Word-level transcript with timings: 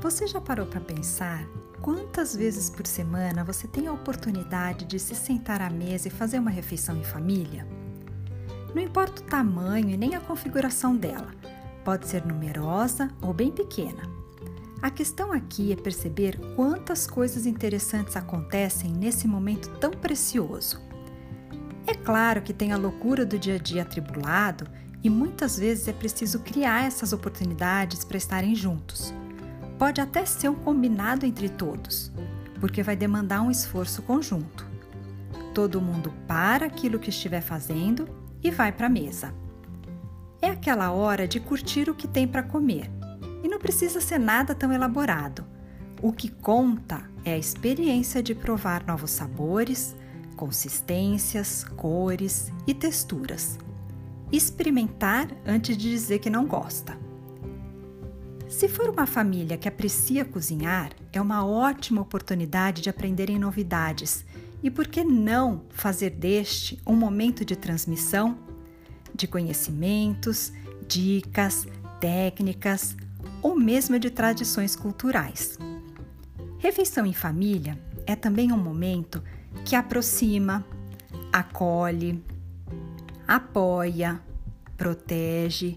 Você 0.00 0.28
já 0.28 0.40
parou 0.40 0.64
para 0.64 0.80
pensar 0.80 1.44
quantas 1.82 2.34
vezes 2.34 2.70
por 2.70 2.86
semana 2.86 3.42
você 3.42 3.66
tem 3.66 3.88
a 3.88 3.92
oportunidade 3.92 4.84
de 4.84 4.96
se 4.96 5.12
sentar 5.12 5.60
à 5.60 5.68
mesa 5.68 6.06
e 6.06 6.10
fazer 6.10 6.38
uma 6.38 6.52
refeição 6.52 6.96
em 6.96 7.02
família? 7.02 7.66
Não 8.72 8.80
importa 8.80 9.20
o 9.20 9.24
tamanho 9.24 9.90
e 9.90 9.96
nem 9.96 10.14
a 10.14 10.20
configuração 10.20 10.96
dela, 10.96 11.34
pode 11.84 12.06
ser 12.06 12.24
numerosa 12.24 13.08
ou 13.20 13.34
bem 13.34 13.50
pequena. 13.50 14.08
A 14.80 14.88
questão 14.88 15.32
aqui 15.32 15.72
é 15.72 15.76
perceber 15.76 16.38
quantas 16.54 17.08
coisas 17.08 17.44
interessantes 17.44 18.14
acontecem 18.14 18.92
nesse 18.92 19.26
momento 19.26 19.68
tão 19.80 19.90
precioso. 19.90 20.80
É 21.88 21.94
claro 21.94 22.42
que 22.42 22.52
tem 22.52 22.72
a 22.72 22.76
loucura 22.76 23.26
do 23.26 23.36
dia 23.36 23.56
a 23.56 23.58
dia 23.58 23.82
atribulado 23.82 24.64
e 25.02 25.10
muitas 25.10 25.58
vezes 25.58 25.88
é 25.88 25.92
preciso 25.92 26.38
criar 26.38 26.84
essas 26.84 27.12
oportunidades 27.12 28.04
para 28.04 28.16
estarem 28.16 28.54
juntos. 28.54 29.12
Pode 29.78 30.00
até 30.00 30.26
ser 30.26 30.48
um 30.48 30.56
combinado 30.56 31.24
entre 31.24 31.48
todos, 31.48 32.10
porque 32.58 32.82
vai 32.82 32.96
demandar 32.96 33.42
um 33.42 33.50
esforço 33.50 34.02
conjunto. 34.02 34.66
Todo 35.54 35.80
mundo 35.80 36.12
para 36.26 36.66
aquilo 36.66 36.98
que 36.98 37.10
estiver 37.10 37.40
fazendo 37.40 38.08
e 38.42 38.50
vai 38.50 38.72
para 38.72 38.86
a 38.86 38.90
mesa. 38.90 39.32
É 40.42 40.50
aquela 40.50 40.90
hora 40.90 41.28
de 41.28 41.38
curtir 41.38 41.88
o 41.88 41.94
que 41.94 42.08
tem 42.08 42.26
para 42.26 42.42
comer 42.42 42.90
e 43.42 43.48
não 43.48 43.58
precisa 43.58 44.00
ser 44.00 44.18
nada 44.18 44.52
tão 44.52 44.72
elaborado. 44.72 45.44
O 46.02 46.12
que 46.12 46.28
conta 46.28 47.08
é 47.24 47.32
a 47.34 47.38
experiência 47.38 48.20
de 48.22 48.34
provar 48.34 48.84
novos 48.84 49.12
sabores, 49.12 49.94
consistências, 50.36 51.64
cores 51.76 52.52
e 52.66 52.74
texturas. 52.74 53.58
Experimentar 54.30 55.28
antes 55.46 55.76
de 55.76 55.90
dizer 55.90 56.18
que 56.18 56.30
não 56.30 56.46
gosta. 56.46 57.07
Se 58.48 58.66
for 58.66 58.88
uma 58.88 59.06
família 59.06 59.58
que 59.58 59.68
aprecia 59.68 60.24
cozinhar, 60.24 60.92
é 61.12 61.20
uma 61.20 61.44
ótima 61.46 62.00
oportunidade 62.00 62.80
de 62.80 62.88
aprenderem 62.88 63.38
novidades 63.38 64.24
e 64.62 64.70
por 64.70 64.88
que 64.88 65.04
não 65.04 65.64
fazer 65.68 66.10
deste 66.10 66.80
um 66.86 66.96
momento 66.96 67.44
de 67.44 67.54
transmissão 67.54 68.38
de 69.14 69.26
conhecimentos, 69.26 70.50
dicas, 70.88 71.66
técnicas 72.00 72.96
ou 73.42 73.54
mesmo 73.54 73.98
de 73.98 74.08
tradições 74.08 74.74
culturais. 74.74 75.58
Refeição 76.58 77.04
em 77.04 77.12
família 77.12 77.78
é 78.06 78.16
também 78.16 78.50
um 78.50 78.58
momento 78.58 79.22
que 79.62 79.76
aproxima, 79.76 80.64
acolhe, 81.30 82.24
apoia, 83.26 84.22
protege, 84.76 85.76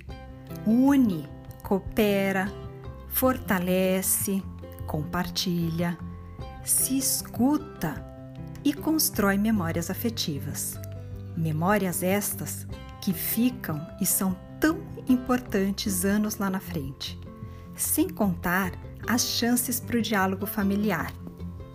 une, 0.66 1.28
coopera, 1.62 2.61
fortalece, 3.12 4.42
compartilha, 4.88 5.98
se 6.64 6.98
escuta 6.98 8.06
e 8.64 8.74
constrói 8.74 9.38
memórias 9.38 9.90
afetivas. 9.90 10.80
Memórias 11.38 12.04
estas 12.04 12.68
que 13.02 13.14
ficam 13.14 13.86
e 14.00 14.06
são 14.06 14.36
tão 14.60 14.80
importantes 15.08 16.06
anos 16.06 16.38
lá 16.38 16.50
na 16.50 16.60
frente, 16.60 17.20
sem 17.76 18.10
contar 18.10 18.72
as 19.08 19.22
chances 19.22 19.80
para 19.80 19.98
o 19.98 20.02
diálogo 20.02 20.46
familiar. 20.46 21.12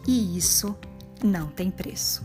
E 0.07 0.37
isso 0.37 0.77
não 1.23 1.49
tem 1.49 1.71
preço. 1.71 2.25